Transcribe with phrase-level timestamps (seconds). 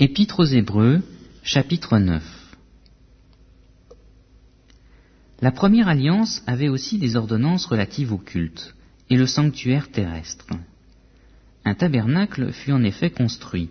[0.00, 1.02] Épître aux Hébreux,
[1.44, 2.20] chapitre 9
[5.40, 8.74] La première alliance avait aussi des ordonnances relatives au culte
[9.08, 10.48] et le sanctuaire terrestre.
[11.64, 13.70] Un tabernacle fut en effet construit.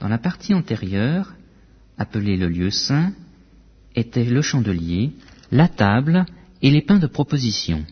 [0.00, 1.32] Dans la partie antérieure,
[1.96, 3.12] appelée le lieu saint,
[3.94, 5.12] était le chandelier,
[5.52, 6.26] la table
[6.60, 7.84] et les pains de proposition.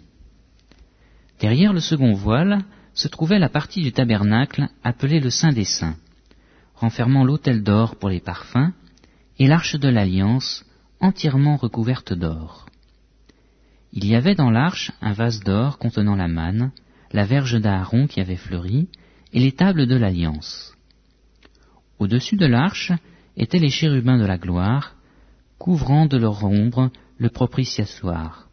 [1.39, 2.65] Derrière le second voile
[2.95, 5.95] se trouvait la partie du tabernacle appelée le Saint des Saints
[6.83, 8.73] renfermant l'autel d'or pour les parfums,
[9.39, 10.65] et l'arche de l'alliance,
[10.99, 12.67] entièrement recouverte d'or.
[13.93, 16.73] Il y avait dans l'arche un vase d'or contenant la manne,
[17.13, 18.89] la verge d'Aaron qui avait fleuri,
[19.33, 20.75] et les tables de l'alliance.
[22.01, 22.91] Au-dessus de l'arche
[23.37, 24.97] étaient les chérubins de la gloire,
[25.59, 28.49] couvrant de leur ombre le propitiatoire.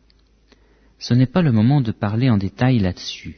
[1.00, 3.38] Ce n'est pas le moment de parler en détail là-dessus.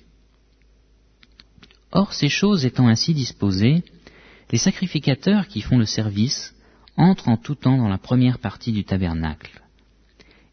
[1.93, 3.83] Or, ces choses étant ainsi disposées,
[4.51, 6.53] les sacrificateurs qui font le service
[6.97, 9.61] entrent en tout temps dans la première partie du tabernacle.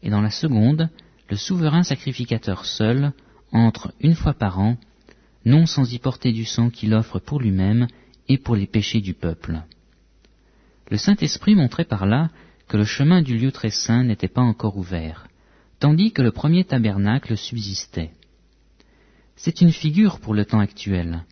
[0.01, 0.89] Et dans la seconde,
[1.29, 3.11] le souverain sacrificateur seul
[3.51, 4.77] entre une fois par an,
[5.45, 7.87] non sans y porter du sang qu'il offre pour lui-même
[8.29, 9.61] et pour les péchés du peuple.
[10.89, 12.29] Le Saint-Esprit montrait par là
[12.67, 15.27] que le chemin du lieu très saint n'était pas encore ouvert,
[15.79, 18.11] tandis que le premier tabernacle subsistait.
[19.35, 21.23] C'est une figure pour le temps actuel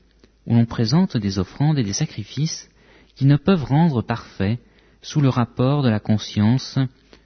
[0.47, 2.69] où l'on présente des offrandes et des sacrifices
[3.15, 4.59] qui ne peuvent rendre parfait,
[5.01, 6.79] sous le rapport de la conscience,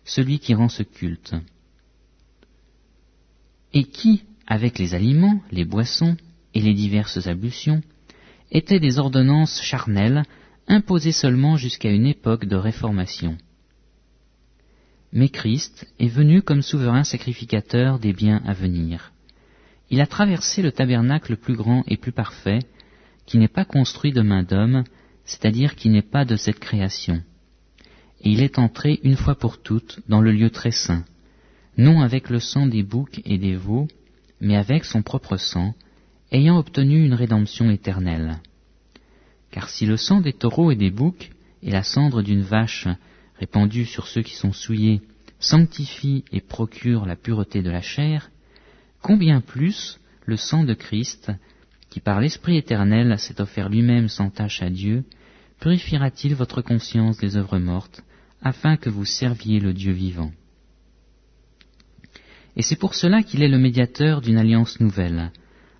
[0.03, 1.35] celui qui rend ce culte.
[3.73, 6.17] Et qui, avec les aliments, les boissons
[6.53, 7.81] et les diverses ablutions,
[8.51, 10.23] étaient des ordonnances charnelles
[10.67, 13.37] imposées seulement jusqu'à une époque de réformation.
[15.13, 19.11] Mais Christ est venu comme souverain sacrificateur des biens à venir.
[19.89, 22.59] Il a traversé le tabernacle plus grand et plus parfait,
[23.25, 24.83] qui n'est pas construit de main d'homme,
[25.25, 27.21] c'est-à-dire qui n'est pas de cette création.
[28.21, 31.05] Et il est entré une fois pour toutes dans le lieu très saint,
[31.77, 33.87] non avec le sang des boucs et des veaux,
[34.39, 35.73] mais avec son propre sang,
[36.31, 38.39] ayant obtenu une rédemption éternelle.
[39.51, 41.31] Car si le sang des taureaux et des boucs
[41.61, 42.87] et la cendre d'une vache
[43.37, 45.01] répandue sur ceux qui sont souillés
[45.39, 48.29] sanctifient et procurent la pureté de la chair,
[49.01, 51.31] combien plus le sang de Christ,
[51.91, 55.03] qui par l'Esprit éternel s'est offert lui-même sans tâche à Dieu,
[55.59, 58.01] purifiera-t-il votre conscience des œuvres mortes,
[58.41, 60.31] afin que vous serviez le Dieu vivant?
[62.55, 65.31] Et c'est pour cela qu'il est le médiateur d'une alliance nouvelle,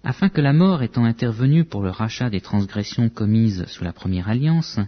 [0.04, 4.28] afin que la mort étant intervenue pour le rachat des transgressions commises sous la première
[4.28, 4.80] alliance,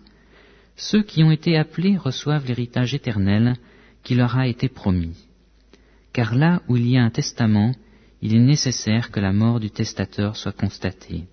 [0.75, 3.55] ceux qui ont été appelés reçoivent l'héritage éternel
[4.03, 5.15] qui leur a été promis.
[6.11, 7.73] Car là où il y a un testament,
[8.23, 11.25] il est nécessaire que la mort du testateur soit constatée.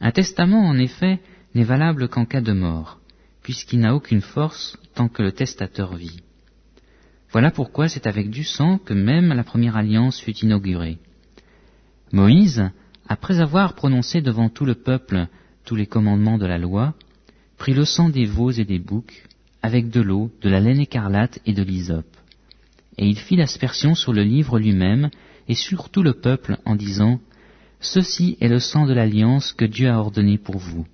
[0.00, 1.20] Un testament, en effet,
[1.54, 2.98] n'est valable qu'en cas de mort,
[3.44, 6.20] puisqu'il n'a aucune force tant que le testateur vit.
[7.30, 10.98] Voilà pourquoi c'est avec du sang que même la première alliance fut inaugurée.
[12.10, 12.68] Moïse,
[13.08, 15.28] après avoir prononcé devant tout le peuple
[15.64, 16.94] tous les commandements de la loi,
[17.56, 19.22] prit le sang des veaux et des boucs,
[19.62, 22.16] avec de l'eau, de la laine écarlate et de l'hysope.
[22.98, 25.10] Et il fit l'aspersion sur le livre lui-même
[25.48, 27.20] et sur tout le peuple en disant,
[27.80, 30.86] Ceci est le sang de l'alliance que Dieu a ordonné pour vous.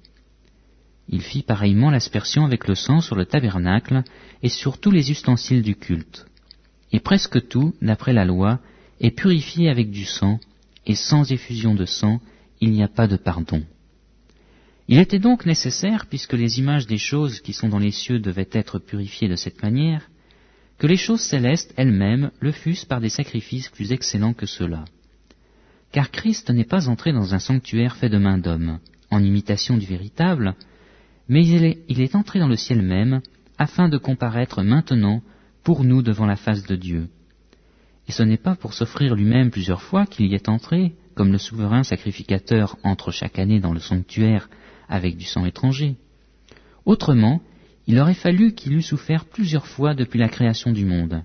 [1.08, 4.02] Il fit pareillement l'aspersion avec le sang sur le tabernacle
[4.42, 6.26] et sur tous les ustensiles du culte.
[6.92, 8.60] Et presque tout, d'après la loi,
[9.00, 10.40] est purifié avec du sang,
[10.86, 12.20] et sans effusion de sang,
[12.60, 13.62] il n'y a pas de pardon.
[14.88, 18.48] Il était donc nécessaire, puisque les images des choses qui sont dans les cieux devaient
[18.52, 20.10] être purifiées de cette manière,
[20.80, 24.86] que les choses célestes elles-mêmes le fussent par des sacrifices plus excellents que ceux-là.
[25.92, 28.78] Car Christ n'est pas entré dans un sanctuaire fait de main d'homme,
[29.10, 30.54] en imitation du véritable,
[31.28, 33.20] mais il est, il est entré dans le ciel même,
[33.58, 35.20] afin de comparaître maintenant
[35.64, 37.08] pour nous devant la face de Dieu.
[38.08, 41.38] Et ce n'est pas pour s'offrir lui-même plusieurs fois qu'il y est entré, comme le
[41.38, 44.48] souverain sacrificateur entre chaque année dans le sanctuaire
[44.88, 45.96] avec du sang étranger.
[46.86, 47.42] Autrement,
[47.86, 51.22] il aurait fallu qu'il eût souffert plusieurs fois depuis la création du monde,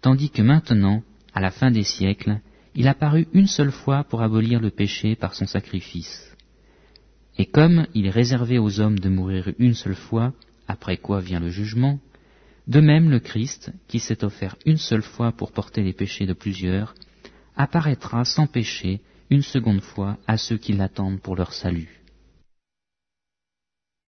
[0.00, 1.02] tandis que maintenant,
[1.34, 2.40] à la fin des siècles,
[2.74, 6.34] il apparut une seule fois pour abolir le péché par son sacrifice.
[7.38, 10.32] Et comme il est réservé aux hommes de mourir une seule fois,
[10.66, 11.98] après quoi vient le jugement,
[12.66, 16.34] de même le Christ, qui s'est offert une seule fois pour porter les péchés de
[16.34, 16.94] plusieurs,
[17.56, 19.00] apparaîtra sans péché
[19.30, 22.00] une seconde fois à ceux qui l'attendent pour leur salut.